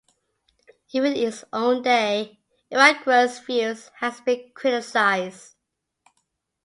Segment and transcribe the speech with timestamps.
[0.93, 2.39] Even in his own day,
[2.71, 5.53] Evagrius' views had been criticised.